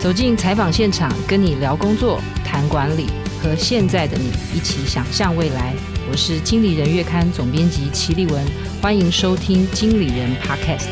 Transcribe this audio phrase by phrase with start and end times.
[0.00, 3.08] 走进采访现场，跟你聊工作、谈管理，
[3.42, 5.74] 和现在的你一起想象未来。
[6.10, 8.42] 我是经理人月刊总编辑齐立文，
[8.80, 10.86] 欢迎收听《经理人 Podcast》。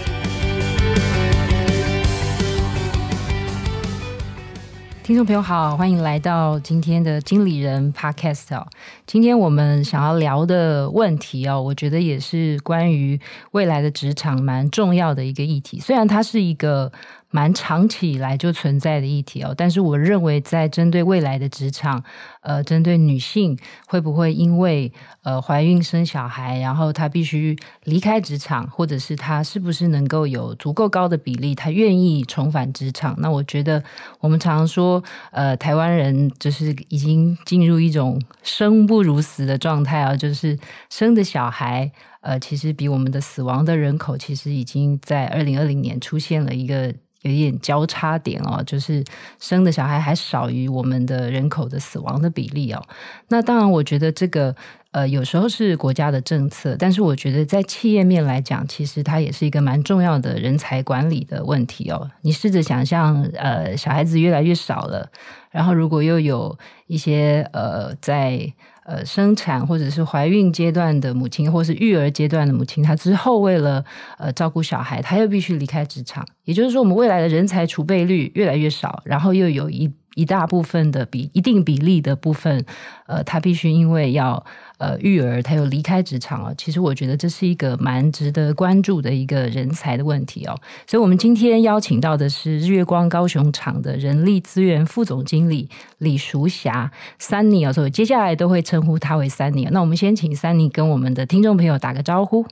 [5.02, 8.66] 听众朋友好，欢迎来到今天的经理人 Podcast 哦。
[9.06, 13.18] 今天我们想要聊的问题哦，我觉得也是关于
[13.52, 15.80] 未来的职场蛮重要的一个议题。
[15.80, 16.92] 虽然它是一个
[17.30, 22.02] 蛮长期以来就存在的议题哦，但是我认为在针对未来的职场，
[22.40, 24.90] 呃，针对女性会不会因为
[25.22, 33.14] 呃怀孕生小孩，然后她必须离开职场，或者是她是不是能够有足够高的比例，她愿意重返职场？
[33.18, 33.84] 那我觉得
[34.20, 40.58] 我们常说，呃，台湾人就是已经进入一种生不如死的状态啊，就是
[40.88, 41.92] 生的小孩，
[42.22, 46.94] 呃，其实比我们的死亡的人口，其实已经在二零二零年出现了一个。
[47.22, 49.02] 有一点交叉点哦，就是
[49.40, 52.82] 生的小孩还少于我们的人口的死亡的比例哦。
[53.28, 54.54] 那当然，我觉得这个
[54.92, 62.10] 呃，有时候是国家的政策，但是我觉得在企业面来讲，其实它也是一个蛮重要的人才管理的问题哦。
[62.22, 65.10] 你试着想象，呃，小孩子越来越少了，
[65.50, 68.52] 然后如果又有一些呃在。
[68.88, 73.84] 呃，生产或者是怀孕阶段的母亲，或是育儿阶段的母亲，她之后为了
[74.16, 76.26] 呃照顾小孩，她又必须离开职场。
[76.44, 82.64] 也就是说，我们未来的人才储备率越来越少，然后又有一一大部分的比一定比例的部分，
[83.06, 84.42] 呃，她必须因为要。
[84.78, 86.54] 呃，育儿他又离开职场了。
[86.56, 90.56] 其实我觉得这是一个蛮值得关注的一个人才的问题哦。
[90.86, 95.68] 所以，我们今天邀请到的是日月光高雄厂的人力资源副总经理
[95.98, 96.90] 李淑霞
[97.20, 99.68] Sunny 哦，所以接下来都会称呼他为 Sunny。
[99.70, 102.46] 那我们先请 Sunny 跟我们的听众朋友打个招呼。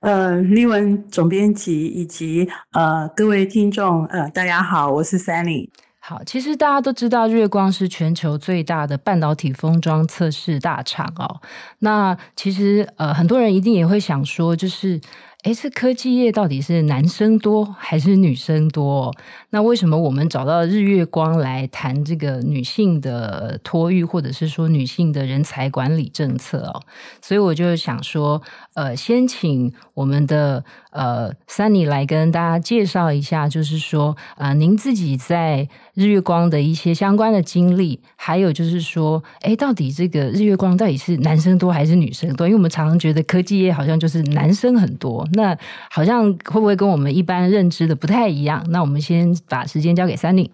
[0.00, 5.68] 呃，丽文总编辑以及呃各位听众，呃大家好，我是 Sunny。
[6.02, 11.40] 好，其实大家都知道，日月光是全球最大的半导体封装测试大厂哦。
[11.80, 15.00] 那其实呃，很多人一定也会想说，就是。
[15.44, 19.10] 诶，这科技业到底是男生多还是女生多？
[19.48, 26.82] 那为什么我们找到日月光来谈这个女性的托育，或者是说女性的人才管理政策哦？
[27.22, 28.42] 所以我就想说，
[28.74, 42.46] 呃，先请我们的呃 Sunny 来跟大家介绍一下，就是说，呃，您自己在日月光的一些相关的经历，还有就是说，诶，到底这个日月光到底是男生多还是女生多？
[42.46, 45.26] 因为我们常常觉得科技业好像就是男生很多。
[45.32, 45.56] 那
[45.90, 48.64] 好像会不会跟我们一般认知的不太一样？
[48.70, 50.50] 那我们先把时间交给 Sunny。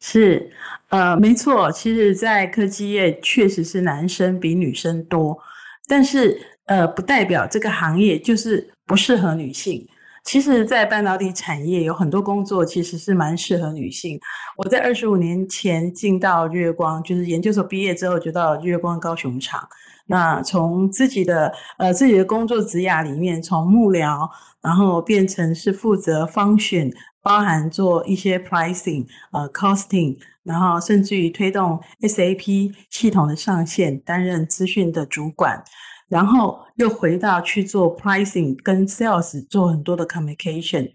[0.00, 0.50] 是，
[0.88, 5.38] 呃，没错，其实，在科技业确实是男生比女生多，
[5.86, 9.86] 但是，呃，不代表这个行业就是不适合女性。
[10.24, 14.18] 其实，在半导体产业有很多工作其实是蛮适合女性。
[14.56, 19.68] 我在二十五年前进到月光，就是研究所毕业之后就到月光高雄厂。
[20.10, 24.28] 那从自己的呃自己的工作职涯里面，从幕僚，
[24.60, 35.62] 然后变成是负责 function，包含做一些 pricing，呃 costing，然后甚至于推动 SAP 系统的上线，担任资讯的主管，
[36.08, 40.92] 然后又回到去做 pricing 跟 sales 做很多的 communication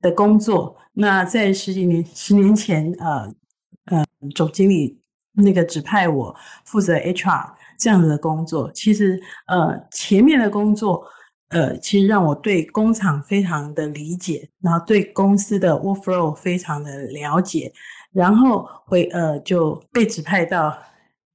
[0.00, 0.76] 的工作。
[0.94, 3.32] 那在十几年十年前，呃
[3.84, 4.04] 呃
[4.34, 5.00] 总经理
[5.34, 6.34] 那个指派我
[6.64, 7.52] 负责 HR。
[7.78, 11.04] 这样子的工作，其实呃前面的工作，
[11.50, 17.72] 呃其实让我对工厂非常的理解，然后对公司的 workflow 非常的了解，
[18.12, 20.76] 然后会呃就被指派到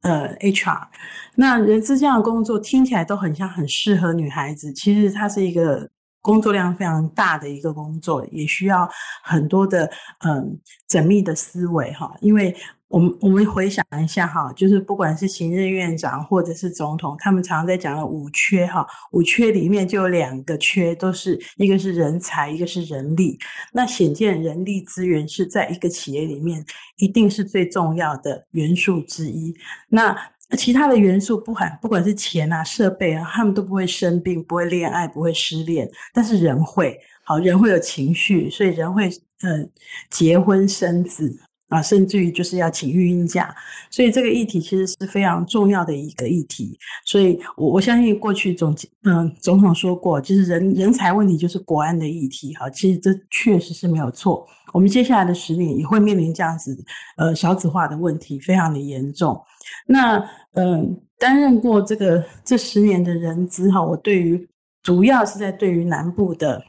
[0.01, 0.88] 呃 HR。
[1.35, 5.90] 那人资这样的工作听起来都很像很适合女孩子，其实它是一个
[6.22, 8.90] 工作量非常大的一个工作，也需要
[9.24, 9.90] 很多的
[10.25, 10.59] 嗯、
[10.90, 12.56] 缜密的思维哈，因为。
[12.91, 23.40] 我们我们回想一下哈，就是不管是行政院长或者是总统，他们常常在讲的五缺哈，五缺里面就有两个缺，都是一个是人才，一个是人力。
[23.72, 26.63] 那显见人力资源是在一个企业里面
[26.98, 29.56] 一定是最重要的元素之一。
[29.88, 30.13] 那
[30.57, 39.10] 其他的元素不管不管是钱啊、设备啊，他们都不会生病，不会恋爱，不会失恋，但是人会，好，人会有情绪，所以人会
[39.44, 39.66] 呃
[40.10, 41.39] 结婚生子。
[41.71, 43.56] 啊，甚至于就是要请育婴假，
[43.89, 46.77] 所以这个议题其实是非常重要的一个议题。
[47.06, 48.75] 所以我我相信过去总
[49.06, 52.53] 嗯总统说过，就是人人才问题就是国安的议题。
[52.56, 54.45] 哈，其实这确实是没有错。
[54.73, 56.77] 我们接下来的十年也会面临这样子
[57.15, 59.41] 呃少子化的问题，非常的严重。
[59.88, 60.21] 那
[60.56, 64.45] 嗯，担任过这个这十年的人资哈，我对于
[64.83, 66.62] 主要是在对于南部的。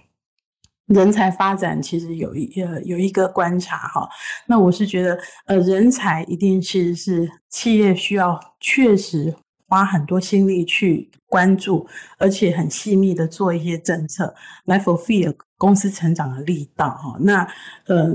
[0.93, 4.09] 人才发展其实有一呃有一个观察哈，
[4.47, 9.35] 那我是觉得呃人才一定其实是企业需要确实
[9.69, 11.87] 花很多心力去关注，
[12.19, 14.35] 而且很细密的做一些政策
[14.67, 17.17] 来 fulfill 公司成长的力道哈。
[17.21, 17.47] 那
[17.87, 18.13] 呃，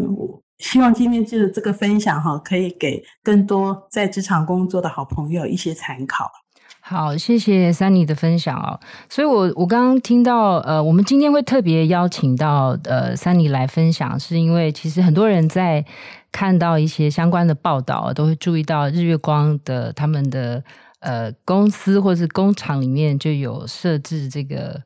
[0.60, 6.30] 希望今天就是这个分享哈，可以给更多在职场工作的好朋友一些参考。
[6.90, 8.80] 好，谢谢 Sunny 的分享哦。
[9.10, 15.86] 所以我，我刚刚听到，呃，我们今天会特别邀请到呃 Sunny 来分享，是因为其实很多人在
[16.32, 20.64] 看到一些相关的报道，都会注意到日月光的他们的
[21.02, 24.82] 呃公司或是工厂里面就有设置这个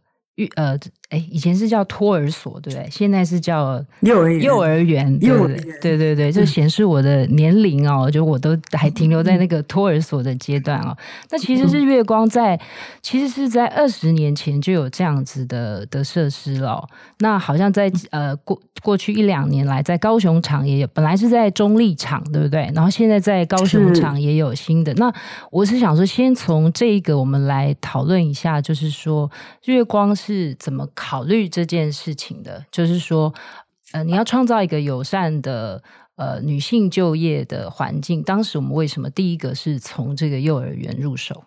[0.55, 0.75] 呃。
[1.11, 2.87] 哎，以前是叫托儿所，对不对？
[2.89, 4.41] 现在是叫幼儿园。
[4.41, 5.47] 幼儿园，幼儿
[5.81, 10.95] 对，对对对，就显示我的年龄哦，就我都还停留在那个托儿所的阶段哦。
[11.29, 12.57] 那其实是月光在，
[13.01, 16.89] 其实是在二十年前就有这样子的的设施了哦。
[17.19, 22.71] 那好像在呃过过去一两年来，在高雄厂也有，本来是在中立场，对不对？
[22.73, 24.93] 然后现在在高雄厂也有新的。
[24.93, 25.13] 那
[25.51, 29.29] 我是想说，先从这个我们来讨论一下，就是说
[29.65, 30.87] 月光是怎么。
[31.03, 33.33] 考虑这件事情的，就是说，
[33.91, 35.81] 呃，你要创造一个友善的
[36.15, 38.21] 呃女性就业的环境。
[38.21, 41.43] 当时我们为什么第一个是从这个幼儿园入手？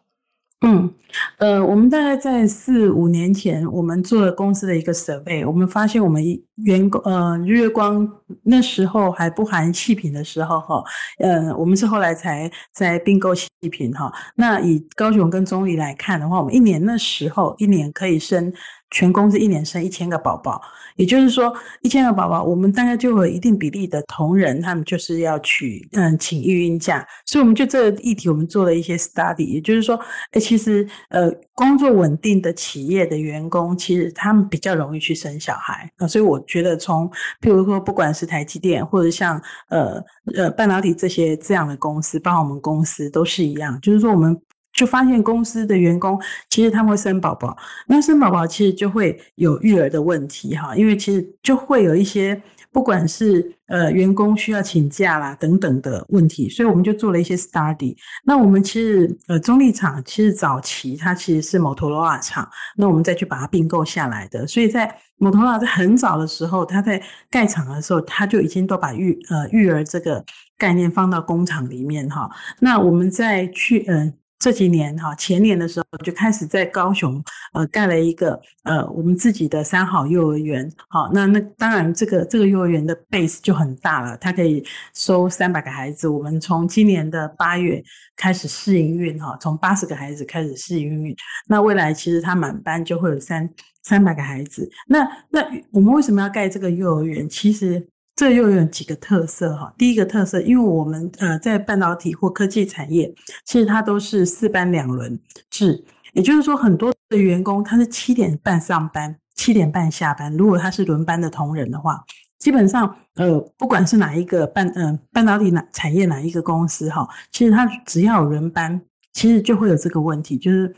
[0.67, 0.91] 嗯，
[1.39, 6.23] 呃，我们大概在四五年前，我们做了公司的一个 survey，我们发现我们
[6.57, 8.09] 员工，呃，日月光
[8.45, 10.83] 那时候还不含细品的时候，哈，
[11.19, 14.11] 呃，我们是后来才在并购细品，哈。
[14.37, 18.53] 那以高雄跟中坜来看的话，我们一年那时候一年可以生。
[18.95, 20.63] 全公司一年生一千个宝宝，
[20.95, 21.53] 也就是说
[21.83, 29.99] 一千个宝宝，我们大概就有一定比例的同仁，他们就是要去嗯请育婴假，所以我们就这个议题，我们做了一些 study，也就是说，
[30.31, 35.91] 哎，其实呃工作稳定的企业的员工，其实他们比较容易去生小孩。
[35.97, 37.11] 啊，所以我觉得从
[37.43, 40.01] 譬如说不管是台积电或者像呃
[40.37, 44.41] 呃半导体这些这样的公司，包括我们公司都是一样，就是说我们。
[44.75, 47.57] 就发现公司的员工其实他们会生宝宝，
[47.87, 52.41] 那生宝宝其实就会有育儿的问题哈，因为其实就会有一些
[52.73, 57.97] 不管是呃员工需要请假啦等等的问题，所以我们就做了一些 study。
[58.25, 67.01] 那我们其实呃中立厂其实早期它其实是摩托罗拉厂，那我们再去把它并购下来的，所以在摩托罗拉在很早的时候，它在
[67.31, 70.25] 盖厂的时候，它就已经都把育呃育儿这个
[70.59, 72.29] 概念放到工厂里面哈。
[72.59, 74.13] 那我们再去嗯。
[74.39, 77.23] 这几年哈，前年的时候就开始在高雄
[77.55, 86.07] 呃盖了一个呃我们自己的三好幼儿园，好，那那当然这个这个幼儿园的 base 就很大了，它可以收三百个孩子。
[86.07, 87.83] 我们从今年的八月
[88.17, 91.17] 开始试营运哈，从八十个孩子开始试营运，
[91.49, 93.49] 那未来其实它满班就会有三
[93.83, 94.69] 三百个孩子。
[94.89, 95.41] 那那
[95.71, 97.27] 我们为什么要盖这个幼儿园？
[97.27, 97.89] 其实。
[98.17, 99.75] 这又有几个特色哈。
[99.77, 103.13] 第一个特色，因为我们呃在半导体或科技产业，
[103.45, 105.19] 其实它都是四班两轮
[105.51, 110.33] 制，也就是说很多的员工他是七点半上班，七点半下班。
[110.37, 112.05] 如果他是轮班的同仁的话，
[112.39, 118.81] 基本上呃不管是哪一个半呃半导体哪产业哪一个公司哈，其实他只要有轮班，
[119.13, 120.75] 其实就会有这个问题，就是。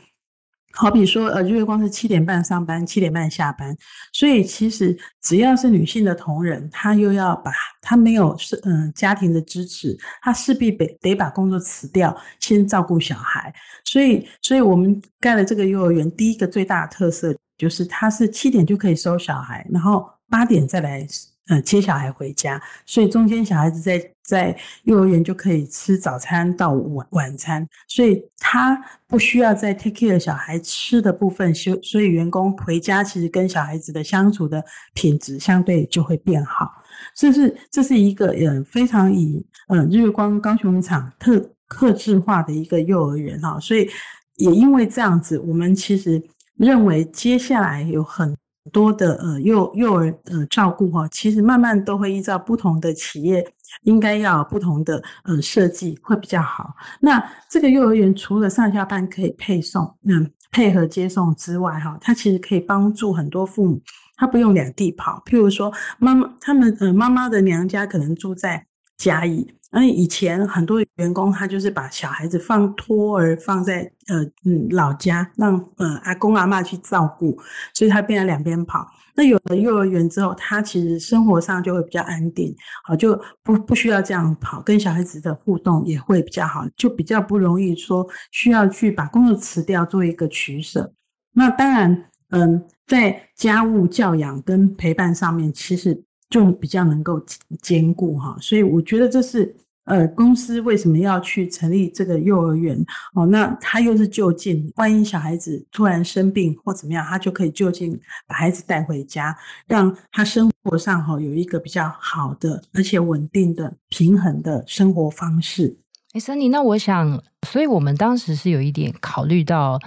[0.77, 3.75] 好比说，呃，月光是七点半上班，七点半下班，
[4.13, 7.51] 所以其实只要是女性的同仁，她又要把
[7.81, 13.53] 她没有是嗯、家庭的支持，她势必得得把工作辞掉，先照顾小孩。
[13.85, 21.07] 所以，所以我们盖了这个幼儿园，第一个最大的特色就是它是七点就可以收小孩，然后八点再来。
[21.49, 24.53] 呃，接小孩回家，所以中间小孩子在在
[24.83, 34.61] 幼儿园就可以吃早餐到晚晚餐，所以他不需要再 take care 小孩吃的部分，所所以员工回家其实跟小孩子的相处的
[34.93, 36.69] 品质相对就会变好。
[37.15, 43.89] 这是这是一个嗯非常以嗯日光高雄厂特特制化的一个幼儿园哈，所以
[44.35, 46.21] 也因为这样子，我们其实
[46.57, 48.35] 认为接下来有很。
[48.71, 53.45] 多的呃幼幼儿呃照顾哈，其实慢慢都会依照不同的企业，
[53.83, 56.75] 应该要不同的呃设计会比较好。
[56.99, 63.81] 那这个幼儿园除了上下班可以配送，嗯，配合接送之外哈，它其实可以帮助很多父母，
[64.15, 65.23] 他不用两地跑。
[65.25, 68.66] 譬如说妈妈他们呃妈妈的娘家可能住在
[68.97, 69.47] 嘉义。
[69.69, 77.37] 那以前很多员工他就是把小孩子放托儿放在呃嗯老家，让呃阿公阿嬷去照顾，
[77.73, 78.87] 所以他变成两边跑。
[79.13, 90.93] 那有了幼儿园之后，他其实生活上就会比较安定，好就不不需要这样跑，跟小孩子的互动也会比较好，就比较不容易说需要去把工作辞掉做一个取舍。
[91.33, 92.05] 那当然。
[92.29, 97.23] 嗯，在家务教养跟陪伴上面，其实就比较能够
[97.61, 98.37] 兼顾哈。
[98.39, 99.55] 所以我觉得这是。
[99.87, 102.77] 呃，公司为什么要去成立这个幼儿园？
[103.13, 109.33] 哦，那他又是就近，万一小孩子突然生病或怎么样，他就可以就近把孩子带回家，
[109.65, 115.77] 让他生活上哈有一个比较好的而且稳定的平衡的生活方式。
[116.11, 119.79] 哎森尼那我想，所以我们当时是有一点考虑到。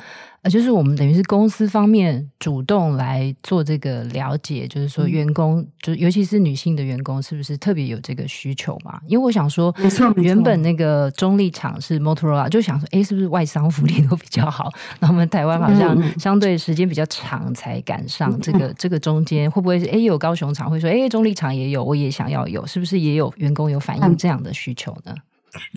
[0.43, 8.99] 呃，就是我们等于是公司方面主动来做这个了解，就是说员工，就尤其是女性的员工，是不是特别有这个需求嘛？
[9.07, 9.71] 因为我想说，
[10.17, 14.73] 原本那个中立场是 Motorola，就想说，哎，是不是外商福利都比较好？
[15.01, 25.15] 那我们台湾好像相对时间比较长才赶上这个这个中间，会不会是哎有高雄厂会说，哎中立厂也有，我也想要有，是不是也有员工有反映这样的需求呢？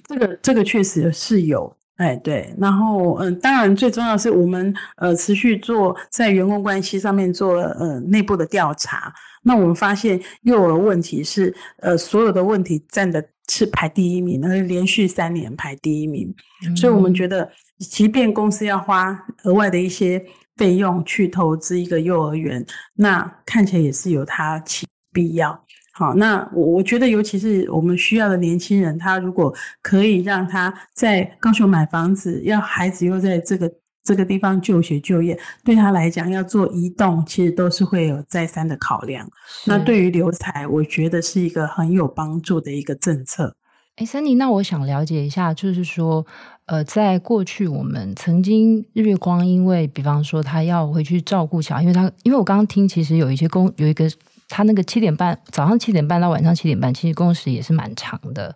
[0.08, 1.76] 这个这个确实是有。
[1.98, 9.14] 哎，对，然后嗯，当然最重要的是我们呃持续做在员工关系上面做呃内部的调查，
[9.44, 16.34] 那我们发现幼儿问题是呃所有的问题占的是排第一名，而连续三年排第一名，
[16.66, 20.20] 嗯，所以我们觉得，即便公司要花额外的一些
[20.58, 22.66] 费用去投资一个幼儿园，
[22.96, 25.63] 那看起来也是有它其必要。
[25.96, 33.72] 好，那我我觉得，尤其是我们需要的年轻人，他如果可以让他在高雄买房子，要孩子又在这个
[34.04, 39.30] 这个地方就学就业，对他来讲要做移动，其实都是会有再三的考量。
[39.68, 43.56] 那对于留才，我觉得是一个很有帮助的一个政策。
[43.98, 46.26] 哎，Sunny，那我想了解一下，就是说，
[46.66, 54.10] 呃，在过去我们曾经日月光，因为比方说他要回去照顾小孩，因为他因为我刚刚听，其实有一些工有一个。
[54.50, 58.56] 他那个七点半，早上七点半到晚上七点半，其实工时也是蛮长的，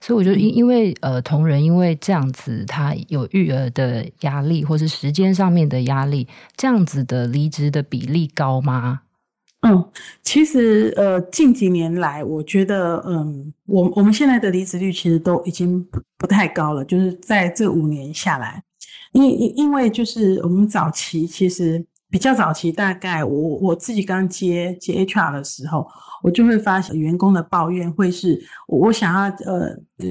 [0.00, 6.26] 所以我就因因为呃同仁因为这样子，他有育儿的压力，或是时间上面的压力，
[6.56, 9.02] 这样子的离职的比例高吗？
[9.60, 9.84] 嗯，
[10.22, 18.62] 其实呃近几年来，我觉得嗯，我我们现在的离职率其实都已经不不太高了，就是在这五年下来，
[19.12, 21.84] 因因因为就是我们早期其实。
[22.08, 25.86] 比较早期，大概我我自己刚接接 HR 的时候，
[26.22, 29.66] 我就会发现员工的抱怨会是，我想要呃
[29.98, 30.06] 呃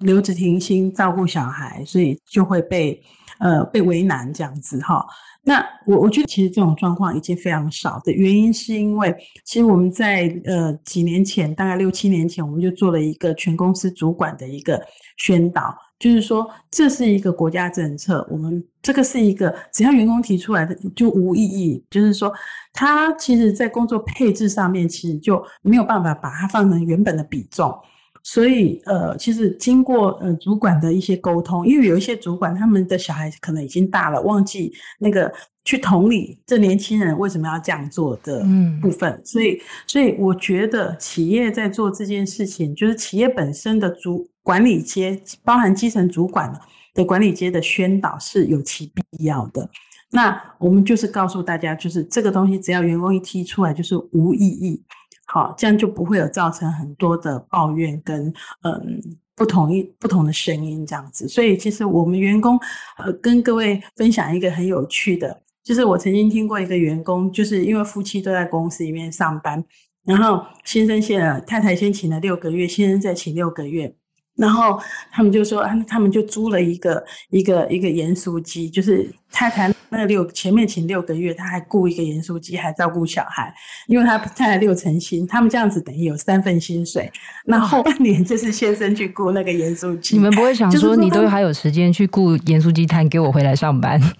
[0.00, 3.00] 留职停薪照顾小孩，所以就会被
[3.38, 5.04] 呃被为难这样子哈。
[5.46, 14.82] 那我我觉得其实这种状况已经非常少的原因，是因为其实我们在呃几年前，大概六七年前，我们就做了一个全公司主管的一个
[15.18, 15.76] 宣导。
[16.04, 21.82] 就是说，这是一个国家政策，我们这个是一个只要员工提出来的就无意义。
[21.88, 22.30] 就是说，
[22.74, 27.74] 他其实在工作配置上面，其实就没有办法把它放成原本的比重。
[28.22, 35.32] 所以，呃，其实经过呃主管的一些沟通，因为有一些主管他们的小孩可能已经大了，忘记那个
[35.64, 38.44] 去同理这年轻人为什么要这样做的
[38.82, 39.10] 部分。
[39.10, 39.22] 嗯。
[39.24, 46.52] 所以，所以我觉得企业在做这件事情，就是企业本身的主管理阶，包含基层主管
[46.94, 49.68] 的管理阶的宣导是有其必要的。
[50.12, 54.80] 那我们就是告诉大家，就是这个东西只要员工一提出来，就是无异议。
[55.26, 58.32] 好，这样就不会有造成很多的抱怨跟
[58.62, 59.00] 嗯
[59.34, 61.26] 不同意不同的声音这样子。
[61.26, 62.60] 所以其实我们员工
[62.98, 69.64] 呃跟各位分享一个很有趣的，就是我曾经听过一个员工，就是因为夫妻都在公司里面上班，
[70.04, 73.96] 然后先生先了太太先请了六个月，先生再请六个月。
[74.36, 74.80] 然后
[75.12, 83.54] 他们就说，他们就租了一个一个一个盐酥鸡，就是太太那六前面请六个月，他还雇一个盐酥鸡，还照顾小孩，
[83.86, 87.12] 因为他太太六成薪，他们这样子等于有三份薪水。
[87.44, 90.16] 那后半年就是先生去雇那个盐酥鸡。
[90.16, 94.00] 你们不会想说，你都还有时间去雇盐酥鸡摊给我回来上班？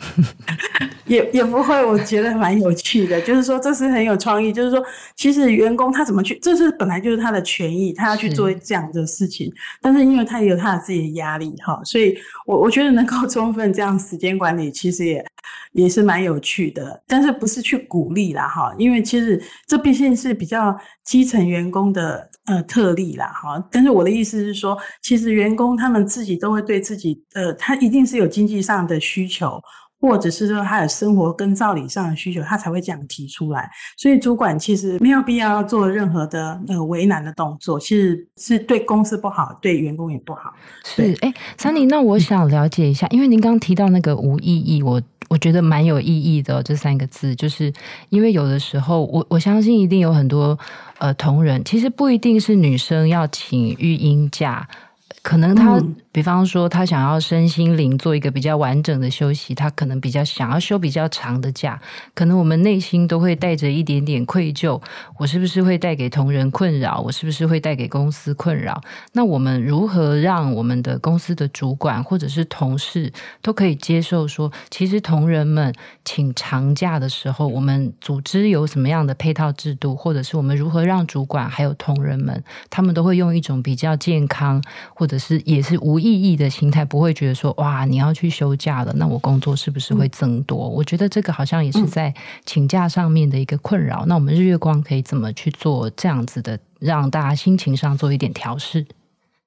[1.06, 4.82] 也也不会，我觉得蛮有趣的，就是说这是很有创意，就是说
[5.14, 9.52] 其实员工他怎么去，这是本来就是他的权益，他要去做这样的事情，
[9.82, 10.04] 但是。
[10.04, 15.24] 因为他也有他的自己的压力哈，所以我我觉得能够充分这样时间管理，其实也
[15.72, 17.02] 也是蛮有趣的。
[17.06, 23.62] 但是不是去鼓励啦哈，因为其实这毕竟是比较基层员工的呃特例啦哈。
[23.70, 29.60] 但是我的意思是说，其实员工他们自己都会对自己呃，他一定是有经济上的需求。
[30.00, 33.70] 或者是说他的生活跟照理上的需求，他才会这样提出来。
[33.96, 40.52] 所以主管其实没有必要做任何的呃为难的动作，其实是对公司不好，对员工也不好。
[40.84, 46.62] 是，哎，Sunny，那我想了解一下，因为您刚刚提到那个无意义，我我觉得蛮有意义的。
[46.62, 47.72] 这三个字，就是
[48.10, 50.58] 因为有的时候，我我相信一定有很多
[50.98, 54.68] 呃同仁，其实不一定是女生要请育婴假。
[55.24, 61.80] 可能他，嗯、比方说他想要身心灵做一个比较完整的休息，他可能比较想要休比较长的假，
[62.14, 64.78] 可能我们内心都会带着一点点愧疚，
[65.16, 67.00] 我是不是会带给同仁困扰？
[67.00, 68.78] 我是不是会带给公司困扰？
[69.12, 84.62] 那我们如何让我们的公司的主管或者是同事都可以接受说，其实同仁们请长假的时候，我们组织有什么样的配套制度，或者是我们如何让主管还有同仁们，他们都会用一种比较健康，
[84.94, 90.68] 或者是也是无意义的心态，不会觉得说哇，你要去休假了，那我工作是不是会增多？
[90.68, 94.04] 嗯、我觉得这个好像也是在请假上面的一个困扰。
[94.04, 98.86] 嗯、那我们日月光可以怎么去做这样子的，让大家心情上做一点调试？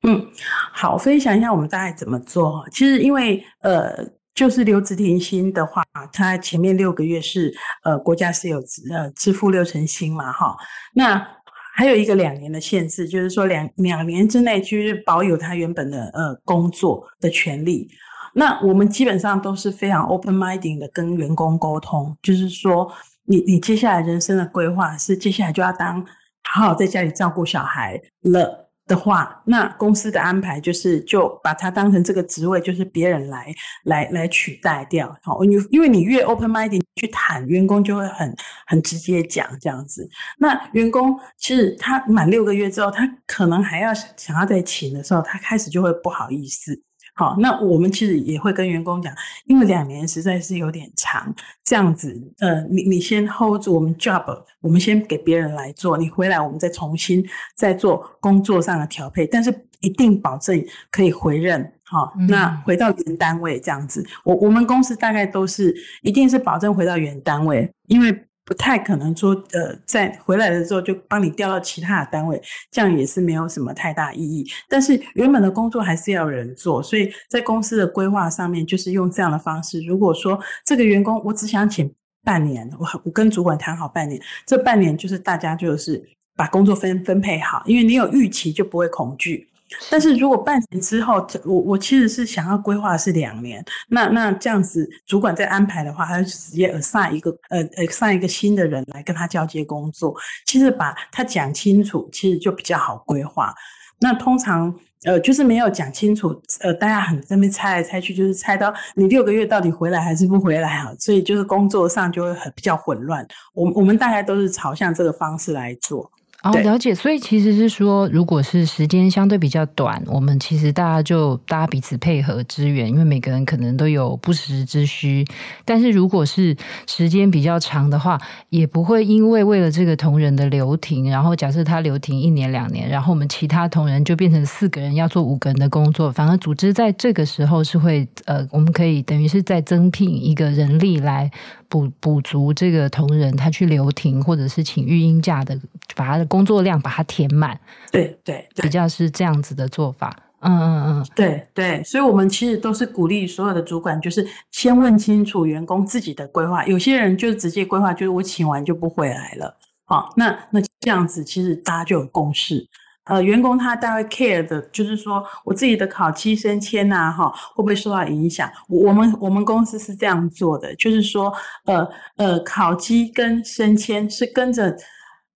[0.03, 0.25] 嗯，
[0.73, 2.63] 好，分享一下我们大概怎么做。
[2.71, 4.17] 其实因为呃。
[4.37, 5.83] 就是留职停薪的话，
[6.13, 7.51] 他前面六个月是
[7.83, 8.59] 呃国家是有
[8.93, 10.55] 呃支付六成薪嘛哈，
[10.93, 11.27] 那
[11.77, 17.87] 还有一个两年的限制，就是说两两年之内就是保有他原本的呃工作的权利。
[18.33, 22.91] 那我们基本上都是非常 open minded 的跟员工沟通，就是说
[23.25, 26.03] 你你接下来人生的规划是接下来就要当
[26.49, 28.66] 好好在家里照顾小孩了。
[28.87, 33.53] 的话，那公司的安排就是就把它当成这个职位，就是别人来
[33.83, 35.13] 来来取代掉。
[35.21, 38.33] 好，你因为你越 open minded 去谈，员工就会很
[38.65, 40.09] 很直接讲这样子。
[40.39, 46.81] 那员工其实他满六个月之后，他可能还要想要再请的时候，他开始就会不好意思。
[47.17, 49.11] 好，那我们其实也会跟员工讲，
[49.45, 51.33] 因为两年实在是有点长，
[51.63, 54.23] 这样子，呃，你你先 hold 住我们 job，
[54.61, 68.26] 我们先给别人来做，你回来我们再重新再做工作上的调配，但是一定保证可以回任，好，那回到原单位这样子，我我们公司大概都是一定是保证回到原单位，因为。
[68.47, 74.49] 不太可能说，呃，在回来的时候就帮你调到其他的单位，这样也是没有什么太大意义。
[74.69, 79.81] 但是原本的工作还是要人做，所以在公司的规划上面就是用这样的方式。
[79.81, 86.01] 如果说这个员工我只想请半年，我我跟主管谈好半年，这半年就是大家就是
[86.33, 89.49] 把工作分分配好，因为你有预期就不会恐惧。
[89.89, 100.15] 但是如果半年之后，我我其实是想要规划是两年，那那这样子主管在安排的话，他就直接 assign 一个呃呃 assign 一个新的人来跟他交接工作。
[100.45, 103.53] 其实把他讲清楚，其实就比较好规划。
[103.99, 106.29] 那通常呃就是没有讲清楚，
[106.61, 110.93] 呃大家很这边猜来猜去，就是猜到你六个月到底回来还是不回来啊？
[110.99, 113.27] 所以就是工作上就会很比较混乱。
[113.53, 116.09] 我我们大概都是朝向这个方式来做。
[116.43, 116.93] 哦，了解。
[116.93, 125.25] 所以其实是说，如果是时间相对比较短，我们其实大家就大家彼此配合支援，因为每个人可能都有不时之需。
[125.65, 126.55] 但是如果是
[126.87, 128.19] 时间比较长的话，
[128.49, 141.31] 也不会因为为了这个同仁的留停，然后假设他留停一年两年，然后我们其他同仁就变成四个人要做五个人的工作，反而组织在这个时候是会呃，我们可以等于是在增聘一个人力来。
[141.69, 145.59] 补补足这个同仁他去留停或者是请育婴假的，
[145.95, 147.59] 把他的工作量把它填满，
[147.91, 150.15] 对对，对比较是这样子的做法。
[150.39, 156.63] 嗯嗯嗯，对对，所以我们其实都是鼓励所有的主管，就是先问清楚员工自己的规划。
[156.67, 159.57] 有些人就直接规划，就是我请完就不回来了。
[159.85, 162.67] 好，那那这样子其实大家就有共识。
[163.07, 168.51] 呃，员工他大概 care 的就是说，我自己的考期升迁呐，哈，会不会受到影响？
[168.67, 171.33] 我们我们公司是这样做的，就是说，
[171.65, 174.75] 呃呃，考期跟升迁是跟着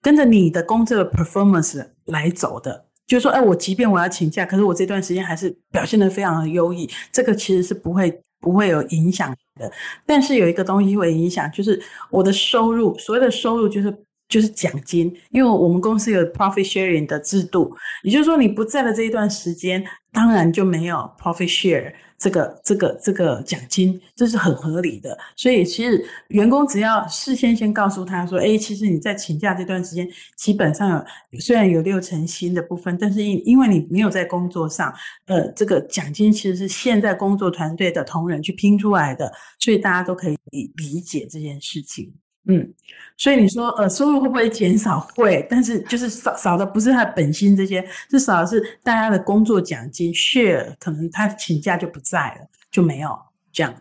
[0.01, 2.85] 跟着你的工作的 performance 来走的。
[3.07, 9.71] 就是说，哎，我即便我要请假，可是我这段时间还是表现得非常的优异，这个其实是不会不会有影响的。
[10.05, 14.05] 但是有一个东西会影响，就是我的收入，所谓的收入就是。
[14.31, 25.17] 就是奖金，因为我们公司有 profit sharing 的制度，也就是说你不在的这一段时间，当然就没有 profit share 这个这个这个奖金，这是很合理的。
[25.35, 34.93] 所以其实员工只要事先先告诉他说，哎，其实你在请假这段时间，基本上有虽然有六成薪的部分，但是因因为你没有在工作上，
[35.25, 40.37] 呃，这个奖金其实是现在工作团队的同仁去拼出来的，所以大家都可以
[40.77, 42.13] 理解这件事情。
[42.47, 42.73] 嗯，
[43.17, 44.99] 所以你说呃，收入会不会减少？
[45.15, 53.15] 会，但是就是少少的不是他本薪这些，是少的是大家的工作奖金 share，可能他请假就不在了，就没有
[53.53, 53.73] 这样。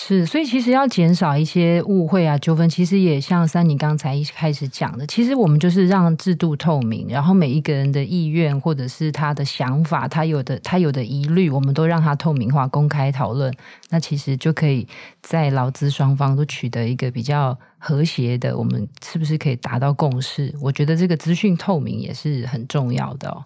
[0.00, 13.52] 是，所以其实要减少一些误会啊纠纷，其实也像三，你刚才一开始讲的，其实我们就是让制度透明，然后每一个人的意愿或者是他的想法，他有的他有的疑虑，我们都让他透明化、公开讨论，
[13.90, 14.86] 那其实就可以
[15.20, 20.54] 在劳资双方都取得一个比较和谐的，我们是不是可以达到共识？
[20.62, 23.36] 我觉得这个资讯透明也是很重要的。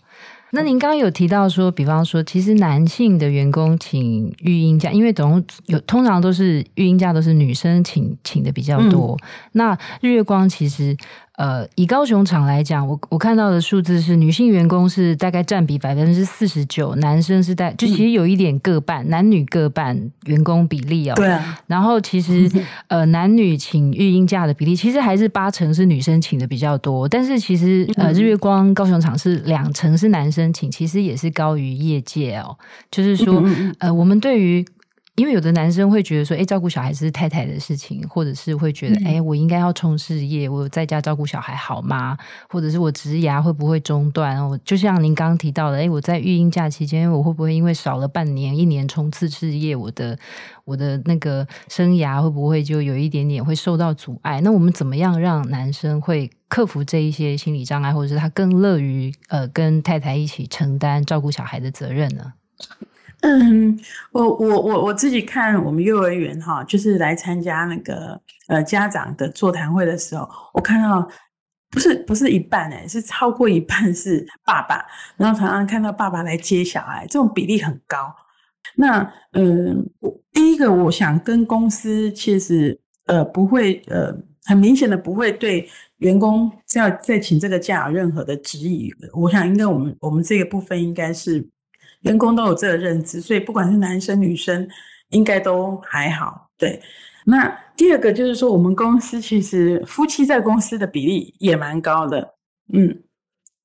[0.55, 9.17] 那您刚刚有提到说，比方说，其实男性的员工请育婴假，因为总有通常都是育婴假都是女生请请的比较多。
[9.21, 10.97] 嗯、那日月光其实。
[11.37, 21.15] 呃，以高雄厂来讲，我我看到的数字是女性员工是大概占比百分之四十九，男生是在就其实有一点各半，嗯、男女各半员工比例哦。
[21.17, 21.59] 对啊。
[21.67, 22.51] 然后其实
[22.89, 32.55] 呃，男女请育婴假的比例其实还是八成是女生请的比较多，但是其实呃，日月光高雄厂是两成是男生请，其实也是高于业界哦。
[32.91, 33.43] 就是说
[33.79, 34.65] 呃，我们对于。
[35.17, 42.17] 因为有的男生会觉得说，哎，照顾小孩是太太的事情，或者是会觉得，哎，我应该要冲事业，我在家照顾小孩好吗？
[42.49, 44.43] 或者是我职涯会不会中断？
[44.49, 50.19] 我就像您刚刚提到的，哎，我在育婴假期间，我会不会因为少了半年、一年冲刺事业，我的
[50.65, 54.41] 我的那个生涯会不会就有一点点会受到阻碍？
[54.41, 62.33] 那我们怎么样让男生会克服这一些心理障碍，或者是他更乐于呃跟太太一起承担照顾小孩的责任呢？
[63.23, 63.79] 嗯，
[64.11, 71.09] 我我我我自己看我们幼儿园哈，就是来参加那个呃家长的座谈会的时候，我看到
[71.71, 74.85] 不是不是一半诶，是超过一半是爸爸，
[75.17, 78.13] 然后常常看到爸爸来接小孩，这种比例很高。
[78.75, 79.01] 那
[79.35, 84.13] 嗯，我第一个我想跟公司其实呃不会呃
[84.47, 91.49] 很明显的不会对员工要再请这个假有任何的质疑，我想应该我们我们这个部分应该是。
[92.03, 94.69] 员工都有这个认知，所以不管是男生女生，
[95.11, 96.49] 应该都还好。
[96.59, 96.81] 对，
[97.25, 102.35] 那第二个就是说，我们公司其实夫妻在公司的比例也蛮高的，
[102.73, 103.03] 嗯，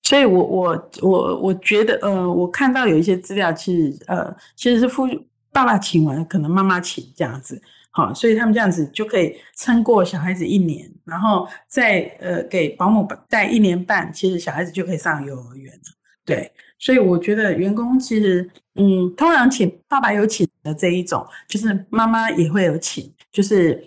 [0.03, 5.07] 所以我我我我觉得，呃，我看到有一些资料，其实呃，其实是夫
[5.51, 7.59] 爸爸请完，可能妈妈请这样子，
[7.91, 15.81] 好，所以他们这样子就可以撑过小孩子一年，然后再呃给保姆带一年半，其实小孩子就可以上幼儿园了，
[16.23, 16.51] 对。
[16.79, 23.83] 所以我觉得员工其实，嗯，通常请爸爸有请的这一种，就是妈妈也会有请，就是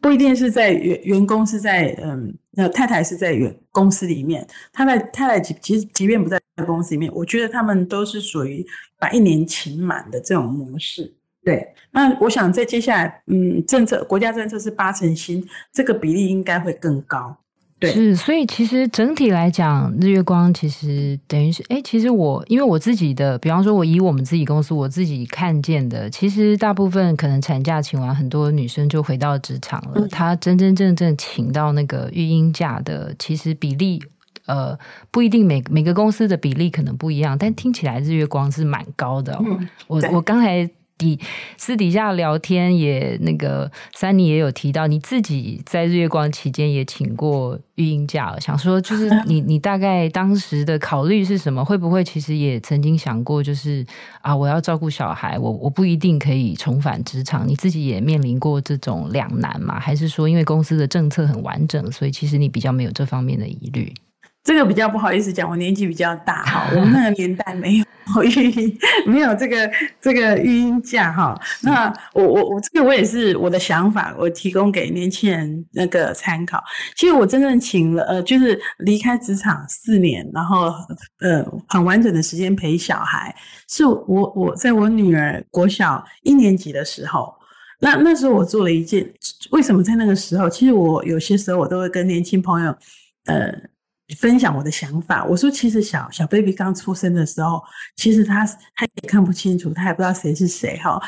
[0.00, 8.64] 不一定是在员员工是在，嗯，那太太是在员公司里面，他在太太其实即便不在公司里面，我觉得他们都是属于
[8.98, 11.14] 把一年请满的这种模式。
[11.42, 17.36] 对，那我想在接下来，嗯，政策国家政策是八成新，这个比例应该会更高。
[17.92, 29.92] 是，所以其实整体来讲，日月光其实等于是，哎，其实我因为我自己的，比方说，我以我们自己公司，我自己看见的，其实大部分可能产假请完，很多女生就回到职场了。
[29.96, 34.02] 嗯、她真真正正请到那个育婴假的，其实比例，
[34.46, 34.78] 呃，
[35.10, 39.44] 不一定每每个公司的比例可能不一样，但听起来日月光是蛮高的、哦。
[39.46, 40.68] 嗯、我我刚才。
[40.96, 41.18] 底
[41.56, 51.64] 私底下聊天也那个三妮也有提到，你自己在日月光期间也请过育婴假，想说就是 你你大概当时的考虑是什么？
[51.64, 53.84] 会不会其实也曾经想过，就是
[54.22, 59.78] 啊，我要照顾小孩，我我不一定可以重返职场，你自己也面临过这种两难嘛？
[59.80, 63.92] 还是说因为公司的政策很完整，所以其实你比较没有这方面的疑虑？
[64.44, 69.70] 这个比较不好意思讲，我年纪比较大哈， 我们那个年代没有育婴，没有这个
[70.02, 71.34] 这个育婴假哈。
[71.62, 76.62] 那我我我这个我也是我的想法，我提供给年轻人那个参考。
[76.94, 80.66] 其实我真正请了呃，就是离开职场四年，然后
[81.20, 83.34] 呃很完整的时间陪小孩，
[83.70, 87.34] 是我我在我女儿国小一年级的时候，
[87.80, 89.10] 那那时候我做了一件，
[89.52, 90.50] 为什么在那个时候？
[90.50, 92.76] 其实我有些时候我都会跟年轻朋友
[93.24, 93.50] 呃。
[94.18, 97.62] 分享我的想法，我说其实小小 baby 刚出生的时候，
[97.96, 101.00] 其实他他也看不清楚，他也不知道谁是谁哈。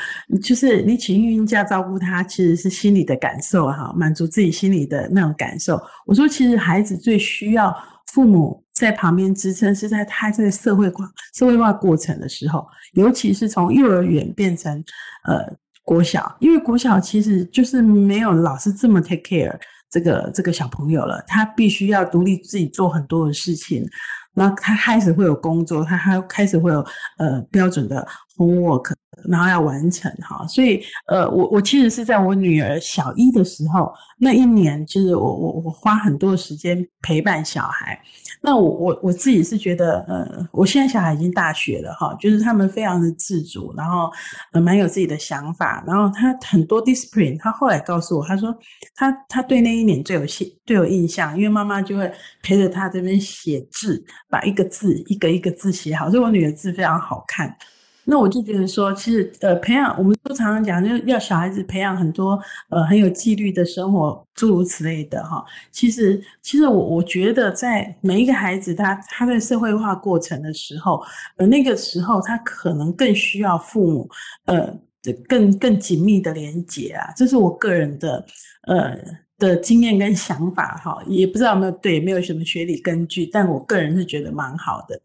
[0.43, 5.81] 就是你请育婴假照顾他，其实是心里的感受哈，满足自己心里的那种感受。
[6.05, 7.75] 我说其实孩子最需要
[8.07, 14.83] 父母在旁边支撑，是在他这个社会化社会化过程的时候，尤其是从幼儿园变成
[15.25, 15.45] 呃
[15.85, 19.59] 国小，因为国小其实就是没有老师这么 take care。
[19.91, 23.87] 这个这个小朋友了，他必须要独立自己做很多的事情，
[24.35, 26.85] 那他开始会有工作，他还开始会有
[27.19, 28.93] 呃标准的 homework，
[29.29, 37.99] 然后要完成哈，所以呃我我其实是在我女儿小一的时候那一年，就是我我我花很多时间陪伴小孩。
[38.43, 44.09] 那我我我自己是觉得，呃，我现在小孩已经大学了哈，就是他们非常的自主，然后
[44.53, 47.37] 呃蛮有自己的想法，然后他很多 discipline。
[47.41, 48.57] 他后来告诉我，他说
[48.95, 50.29] 他他对那一年最有印
[50.65, 56.09] 最有印象，因为妈妈就会陪着他这边写字，把一个字一个一个字写好。
[56.09, 57.57] 所以我女儿字非常好看。
[58.09, 62.41] 那我就觉得说，其实呃，培养我们都常常讲，就要小孩子培养很多
[62.71, 65.45] 呃很有纪律的生活，诸如此类的哈。
[65.73, 71.03] 其实，其实我我觉得，在每一个孩子他他在社会化过程的时候，
[71.37, 74.09] 呃，那个时候他可能更需要父母
[74.45, 74.73] 呃
[75.29, 77.13] 更更紧密的连接啊。
[77.17, 78.25] 这是我个人的
[78.69, 78.97] 呃
[79.39, 85.01] 的经验跟想法哈，也不知道有没有对，没有什么学理根据，但我个人是觉得蛮好的。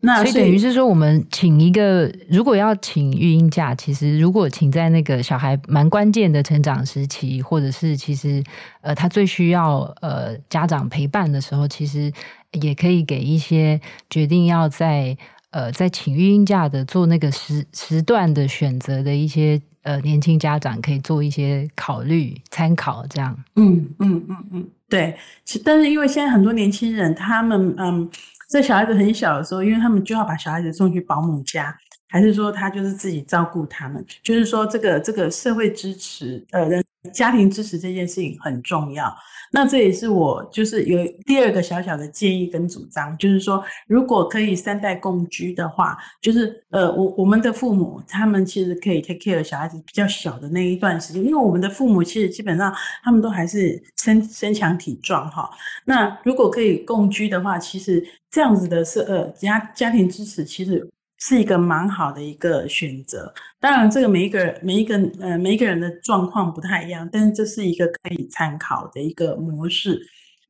[0.00, 8.44] 那所以等于是说，我们请一个，如果要请育婴假，其实如果请在那个小孩蛮关键的成长时期，或者是其实
[8.82, 12.12] 呃他最需要呃家长陪伴的时候，其实
[12.52, 13.80] 也可以给一些
[14.10, 15.16] 决定要在
[15.50, 23.36] 呃在请育婴假的做那个时时段的选择的一些呃年轻家长，可以做一些考虑参考，这样。
[23.56, 25.16] 嗯嗯嗯嗯，对。
[25.44, 28.08] 其但是因为现在很多年轻人，他们嗯。
[28.46, 31.76] 在小孩子很小的时候，因为他们就要把小孩子送去保姆家，
[32.08, 34.04] 还是说他就是自己照顾他们？
[34.22, 36.68] 就是说，这个这个社会支持，呃，
[37.06, 39.14] 家庭支持这件事情很重要。
[39.52, 55.48] 那这也是我就是有第二个小小的建议跟主张，就是说，如果可以三代共居的话，就是呃，我我们的父母他们其实可以 take care 小孩子比较小的那一段时间，因为我们的父母其实基本上他们都还是身身强体壮哈。
[55.84, 60.86] 那如果可以共居的话，其实这样子的是呃家家庭支持其实。
[61.28, 70.00] 是一个蛮好的一个选择，当然这个每一个人每一个呃每一个人的状况不太一样，但是这是一个可以参考的一个模式。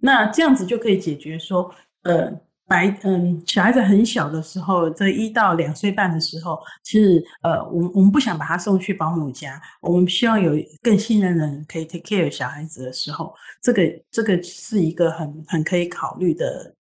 [0.00, 2.30] 那这样子就可以解决说，呃
[2.66, 16.74] 白嗯小孩子很小的时候，在一到两岁半的时候，其实呃我们我们不想把他送去保姆家，我们希望有更信任的人可以 take care 小孩子的时候，这个这个是一个很很可以考虑的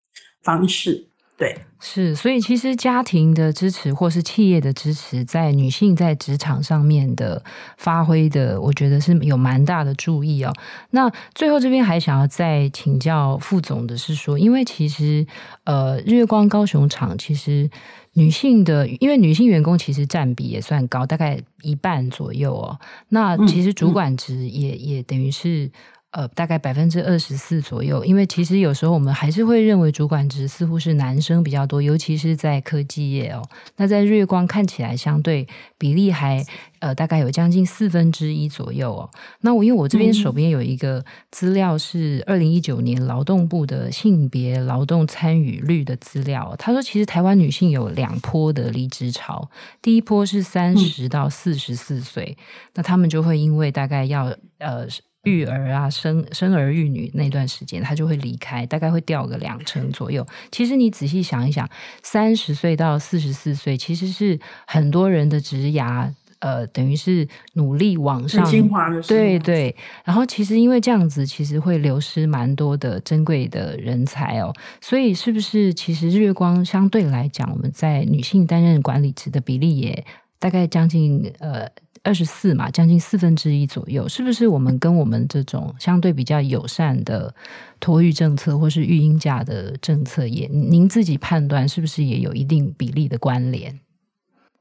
[0.43, 1.08] 方式。
[1.38, 7.43] 对，是，所以其实家庭的支持或是企业的支持，在女性在职场上面的
[7.78, 10.54] 发挥的，我觉得是有蛮大的注意哦。
[10.91, 15.28] 那最后这边还想要再请教副总的是说，因为其实
[15.65, 17.69] 呃，日月光高雄厂其实
[18.13, 22.80] 女性的，因为女性员工其实占比也算高，大概一半左右哦。
[23.10, 25.69] 那其实主管职也、嗯嗯、也等于是。
[26.15, 33.43] 呃，大概百分之二十四左右，因为其实有时候我们还是会认为主管职似乎是男生比较多，尤其是在科技业哦。
[33.75, 35.45] 那在日月光看起来相对
[35.78, 36.41] 比例还
[36.80, 39.10] 呃大概有将近四分之一左右哦。
[39.41, 49.49] 那我因为我这边手边有一个资料是二零一九年劳动部的性别劳动参与率的资料，他说其实台湾女性有两波的离职潮，
[49.82, 52.38] 第一波是三十到四十四岁，
[52.75, 54.88] 那他们就会因为大概要呃。
[55.25, 60.25] 育儿啊，生生儿育女那段时间，他就会离开，大概会掉个两成左右。
[60.51, 61.69] 其实你仔细想一想，
[62.01, 66.09] 三十岁到四十四岁，其实是很多人的职涯，
[66.39, 69.75] 呃，等于是努力往上，精华的对对。
[70.03, 74.53] 然后其实因为这样子，其实会流失蛮多的珍贵的人才哦。
[74.79, 80.05] 所以是不是其实日月光相对来讲，我们在女性担任管理职的比例也
[80.39, 81.67] 大概将近呃。
[82.05, 87.33] 二十四嘛，将近四分之一左右，是不是我们跟我们这种相对比较友善的
[87.79, 93.77] 托育政策，或是育婴假的政策也，您自己判断是不是也有一定比例的关联？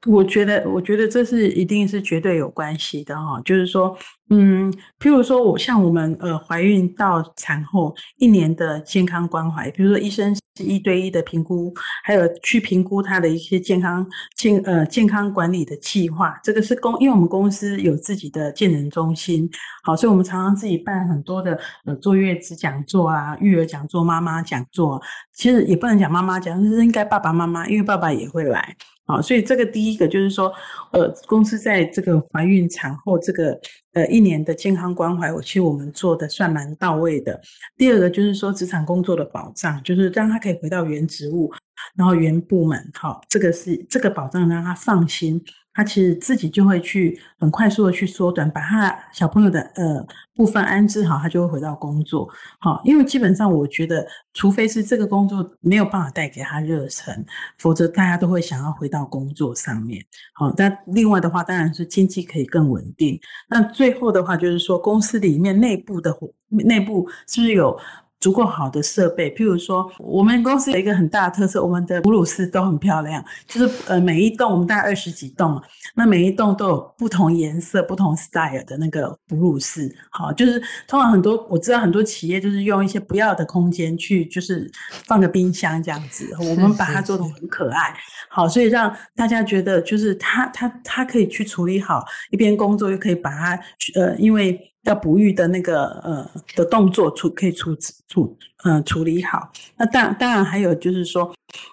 [0.07, 3.41] 我觉得，我觉得这是一定是绝对有关系的哈。
[3.45, 3.97] 就是说，
[4.31, 10.35] 嗯，譬如说我像我们呃怀孕到产后一年的健康关怀，比如说医生。
[10.57, 16.39] 是一对一的评估，还有去评估他的一些健康健呃健康管理的计划。
[16.45, 19.51] 这个是公，因为我们公司有自己的健人中心，
[19.83, 25.03] 好，所以我们常常自己办很多的呃坐月子讲座啊、育儿讲座、妈妈讲座。
[25.33, 28.77] 其实也不能讲妈妈讲，就是应该爸爸妈妈，因为爸爸也会来。
[29.07, 30.51] 好，所以这个第一个就是说，
[30.93, 33.59] 呃，公司在这个怀孕产后这个
[33.93, 37.39] 呃一年的健康关怀，我其实我们做的算蛮到位的。
[37.77, 41.53] 第二个就是说，职场工作的保障，就是让他可以回到原职务，
[41.97, 45.43] 然后原部门，好，这个是这个保障让他放心。
[45.75, 52.29] 他其实自己就会去很快速的去缩短，把他小朋友的呃部分安置好，他就会回到工作。
[52.61, 57.25] 好，因为基本上我觉得，除非是这个工作没有办法带给他热忱，
[57.59, 60.01] 否则大家都会想要回到工作上面。
[60.33, 63.21] 好，但另外的话，当然是经济可以更稳定。
[63.49, 66.17] 那最后的话，就是说公司里面内部的
[66.49, 67.77] 内部是不是有？
[68.25, 75.61] 足够好的设备，譬如说，我们公司有一个很大的特色，我们的哺乳室都很漂亮，就是呃每一栋我们大概二十几栋，
[75.95, 79.95] 那每一栋都有不同颜色、不同 style 的那个哺乳室。
[80.09, 80.59] 好，就是
[80.89, 84.71] 通常很多我知道很多企业就是用一些不要的空间去，就是
[85.07, 87.95] 放个冰箱这样子，我们把它做得很可爱。
[88.31, 93.61] 好，所以让大家觉得就是他他他可以去处理好，一边工作又可以把它
[93.97, 94.59] 呃因为。
[94.85, 97.75] 要哺育的那个呃的动作处可以处
[98.09, 101.33] 处呃处理好，那当当然还有就是说，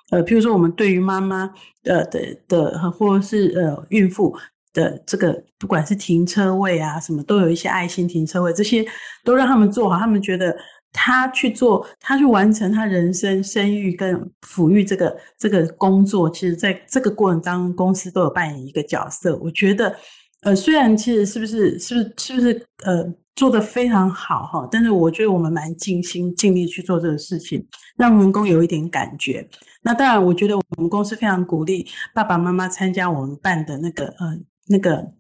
[0.10, 1.52] 呃，譬如说我们对于妈妈
[1.84, 4.36] 呃的的或者是呃孕妇
[4.74, 8.86] 的这个，不管是停车位啊什么，都有一些爱心停车位，这些
[9.26, 10.56] 都让他们做好，他们觉得
[10.94, 19.94] 他去做，他去完成他人生生育跟抚育这个这个工作，其实在这个过程当中，公司都有扮演一个角色，我觉得。
[20.42, 27.64] 呃，虽然其实是不是是不是是不是呃做得非常好哈，但是我觉得我们蛮尽心尽力去做这个事情，
[27.96, 29.48] 让员工有一点感觉。
[29.84, 35.14] 那当然，我觉得我们公司非常鼓励爸爸妈妈参加我们办的那个呃那个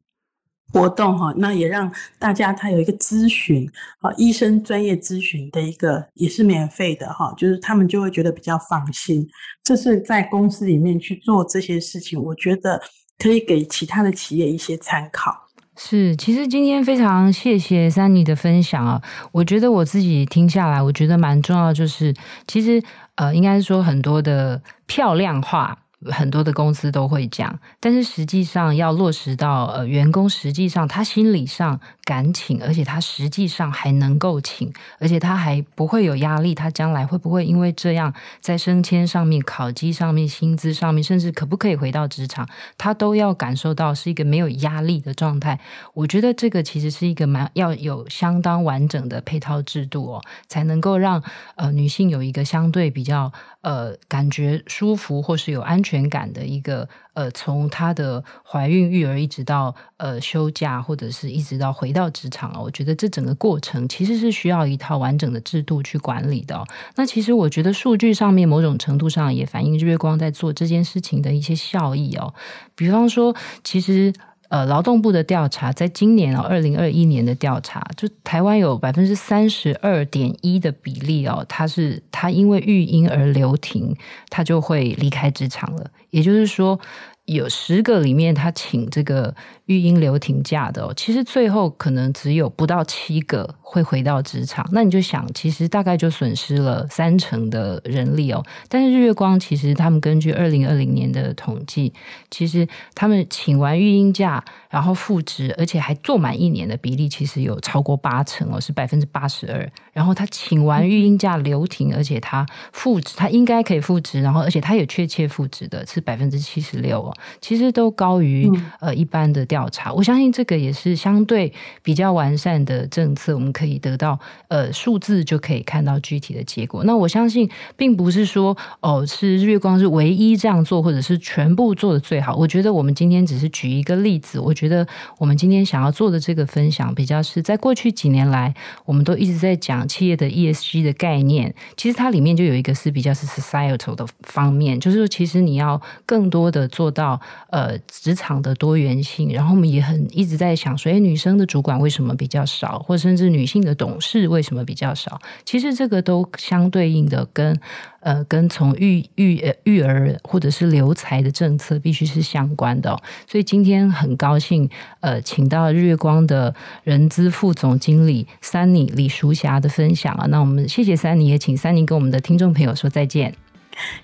[0.74, 9.28] 活动哈，那也让大家他有一个咨询啊，医生专业咨询的一个也是免费的哈，就是他们就会觉得比较放心。
[9.64, 12.82] 这是在公司里面去做这些事情，我觉得。
[13.22, 15.48] 可以给其他的企业一些参考。
[15.78, 19.00] 是，其实今天非常谢谢三妮的分享啊，
[19.32, 22.12] 我觉得我自己听下来，我觉得蛮重要，就是
[22.48, 22.82] 其实
[23.16, 25.78] 呃，应该说很多的漂亮话。
[26.06, 45.60] 很多的公司都会讲，但是实际上要落实到呃员工，实际上他心理上敢请，而且他实际上还能够请，而且他还不会有压力，他将来会不会因为这样在升迁上面、考绩上面、薪资上面，甚至可不可以回到职场，他都要感受到是一个没有压力的状态。
[45.94, 51.22] 我觉得这个其实是一个蛮要有相当完整的配套制度哦，才能够让
[51.56, 53.32] 呃女性有一个相对比较。
[53.62, 66.64] 呃，感觉舒服或是有安全感的一个呃，从她的怀孕育儿一直到呃休假，或者是一直到回到职场啊，我觉得这整个过程其实是需要一套完整的制度去管理的。
[66.96, 72.34] 那其实我觉得数据上面某种程度上也反映日月光在做这件事情的一些效益哦。
[72.76, 74.12] 比方说，其实。
[74.52, 83.96] 呃，劳动部的调查，在今年哦，二零二一年的调查，就台湾有百分之三十二点一的比例哦，他是他因为育婴而留停，
[84.30, 85.90] 他就会离开职场了。
[86.10, 86.78] 也就是说，
[87.26, 89.34] 有十个里面他请这个
[89.66, 93.56] 育婴留停假的哦，其实最后可能只有不到七个。
[93.72, 98.46] 会回到职场，那你就想，其实大概就损失了三成的人力哦。
[98.68, 101.94] 但是日月光其实他们根据二零二零年的统计，
[102.30, 109.72] 其实他们请完育婴假，然后复职，而且还做满一年的比例，其实有超过八成哦，是百分之八十二。
[109.94, 119.94] 然后他请完育婴假留停，而且他复职，他应该可以复职，然后而且他也确切复职的是百分之七十六哦，其实都高于呃一般的调查。
[119.94, 123.52] 我相信这个也是相对比较完善的政策，我们。
[123.52, 126.86] 可以得到呃数字，就可以看到具体的结果。
[126.86, 132.34] 那我相信，并不是说哦，是日月光是唯一这样做，或者是全部做的最好。
[132.36, 134.40] 我觉得我们今天只是举一个例子。
[134.40, 138.54] 我觉得我们今天想要做的这个分享，比较是在过去几年来，
[138.86, 141.54] 我们都一直在讲企业的 ESG 的概念。
[141.76, 149.34] 其实它里面就有一个是比较是 societal 的方面，就是说，其实你要更多的做到到呃职场的多元性。
[149.34, 155.20] 然后我们也很一直在想说，哎，女生的主管为什么比较少，或甚至女性的董事为什么比较少？
[155.44, 157.60] 其实这个都相对应的跟
[158.02, 163.02] 呃跟从育育育儿或者是留才的政策必须是相关的哦。
[163.28, 170.28] 所以今天很高兴呃请到日月光的人资副总经理 Sunny 李淑霞的分享啊。
[170.28, 173.34] 那我们谢谢 Sunny，也请 Sunny 跟我们的听众朋友说再见。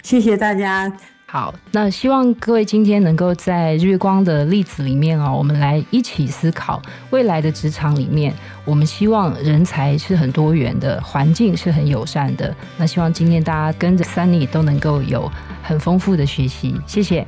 [0.02, 1.17] 谢谢大家。
[1.30, 12.56] 好，那希望各位今天能够在日光的例子里面哦，我们来一起思考未来的职场里面，我们希望人才是很多元的，环境是很友善的。
[12.78, 15.30] 那希望今天大家跟着 Sunny 都能够有
[15.62, 17.28] 很丰富的学习，谢谢。